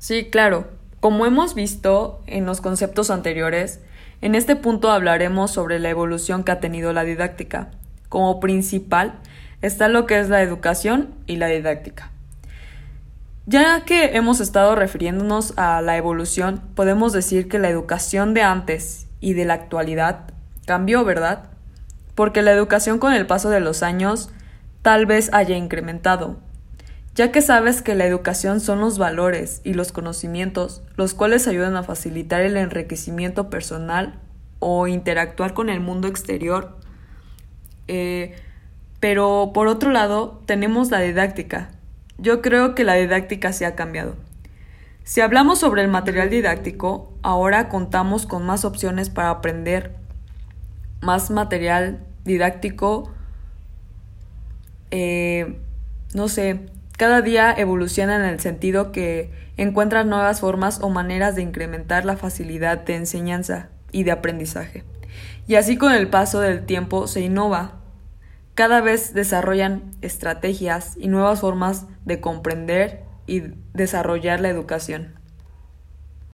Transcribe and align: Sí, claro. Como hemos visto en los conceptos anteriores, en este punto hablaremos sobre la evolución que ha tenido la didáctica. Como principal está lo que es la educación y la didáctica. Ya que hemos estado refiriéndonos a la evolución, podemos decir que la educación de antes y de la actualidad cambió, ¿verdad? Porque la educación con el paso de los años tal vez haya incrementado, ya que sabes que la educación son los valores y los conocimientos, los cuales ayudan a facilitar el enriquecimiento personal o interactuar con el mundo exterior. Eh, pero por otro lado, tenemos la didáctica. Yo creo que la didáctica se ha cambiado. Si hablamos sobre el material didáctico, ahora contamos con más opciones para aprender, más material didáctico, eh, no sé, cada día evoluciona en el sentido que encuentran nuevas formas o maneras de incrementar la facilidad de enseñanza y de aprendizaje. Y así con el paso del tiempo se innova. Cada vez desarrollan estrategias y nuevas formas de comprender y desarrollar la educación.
Sí, 0.00 0.30
claro. 0.30 0.66
Como 1.00 1.26
hemos 1.26 1.54
visto 1.54 2.22
en 2.26 2.46
los 2.46 2.62
conceptos 2.62 3.10
anteriores, 3.10 3.80
en 4.22 4.34
este 4.34 4.56
punto 4.56 4.90
hablaremos 4.90 5.50
sobre 5.50 5.78
la 5.78 5.90
evolución 5.90 6.42
que 6.42 6.52
ha 6.52 6.58
tenido 6.58 6.94
la 6.94 7.04
didáctica. 7.04 7.70
Como 8.08 8.40
principal 8.40 9.18
está 9.60 9.88
lo 9.88 10.06
que 10.06 10.18
es 10.18 10.30
la 10.30 10.40
educación 10.40 11.10
y 11.26 11.36
la 11.36 11.48
didáctica. 11.48 12.10
Ya 13.44 13.84
que 13.84 14.16
hemos 14.16 14.40
estado 14.40 14.74
refiriéndonos 14.74 15.52
a 15.58 15.82
la 15.82 15.98
evolución, 15.98 16.62
podemos 16.74 17.12
decir 17.12 17.46
que 17.46 17.58
la 17.58 17.68
educación 17.68 18.32
de 18.32 18.42
antes 18.42 19.06
y 19.20 19.34
de 19.34 19.44
la 19.44 19.54
actualidad 19.54 20.30
cambió, 20.64 21.04
¿verdad? 21.04 21.50
Porque 22.14 22.40
la 22.40 22.52
educación 22.52 22.98
con 22.98 23.12
el 23.12 23.26
paso 23.26 23.50
de 23.50 23.60
los 23.60 23.82
años 23.82 24.30
tal 24.80 25.04
vez 25.04 25.28
haya 25.34 25.56
incrementado, 25.56 26.38
ya 27.14 27.32
que 27.32 27.42
sabes 27.42 27.82
que 27.82 27.94
la 27.94 28.06
educación 28.06 28.60
son 28.60 28.80
los 28.80 28.98
valores 28.98 29.60
y 29.64 29.74
los 29.74 29.92
conocimientos, 29.92 30.82
los 30.96 31.14
cuales 31.14 31.48
ayudan 31.48 31.76
a 31.76 31.82
facilitar 31.82 32.42
el 32.42 32.56
enriquecimiento 32.56 33.50
personal 33.50 34.18
o 34.60 34.86
interactuar 34.86 35.54
con 35.54 35.68
el 35.68 35.80
mundo 35.80 36.06
exterior. 36.08 36.76
Eh, 37.88 38.36
pero 39.00 39.50
por 39.52 39.66
otro 39.66 39.90
lado, 39.90 40.40
tenemos 40.46 40.90
la 40.90 41.00
didáctica. 41.00 41.70
Yo 42.18 42.42
creo 42.42 42.74
que 42.74 42.84
la 42.84 42.94
didáctica 42.94 43.52
se 43.52 43.66
ha 43.66 43.74
cambiado. 43.74 44.14
Si 45.02 45.20
hablamos 45.22 45.58
sobre 45.58 45.82
el 45.82 45.88
material 45.88 46.30
didáctico, 46.30 47.12
ahora 47.22 47.68
contamos 47.68 48.26
con 48.26 48.46
más 48.46 48.64
opciones 48.64 49.10
para 49.10 49.30
aprender, 49.30 49.96
más 51.00 51.30
material 51.30 52.04
didáctico, 52.24 53.10
eh, 54.90 55.58
no 56.14 56.28
sé, 56.28 56.60
cada 57.00 57.22
día 57.22 57.54
evoluciona 57.56 58.16
en 58.16 58.24
el 58.26 58.40
sentido 58.40 58.92
que 58.92 59.30
encuentran 59.56 60.10
nuevas 60.10 60.40
formas 60.40 60.80
o 60.82 60.90
maneras 60.90 61.34
de 61.34 61.40
incrementar 61.40 62.04
la 62.04 62.18
facilidad 62.18 62.76
de 62.80 62.94
enseñanza 62.94 63.70
y 63.90 64.02
de 64.02 64.10
aprendizaje. 64.10 64.84
Y 65.46 65.54
así 65.54 65.78
con 65.78 65.92
el 65.92 66.08
paso 66.08 66.40
del 66.40 66.66
tiempo 66.66 67.06
se 67.06 67.22
innova. 67.22 67.80
Cada 68.54 68.82
vez 68.82 69.14
desarrollan 69.14 69.92
estrategias 70.02 70.94
y 70.98 71.08
nuevas 71.08 71.40
formas 71.40 71.86
de 72.04 72.20
comprender 72.20 73.04
y 73.26 73.44
desarrollar 73.72 74.42
la 74.42 74.50
educación. 74.50 75.19